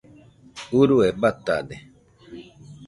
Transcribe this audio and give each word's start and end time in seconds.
urue 0.79 1.07
batade 1.21 1.75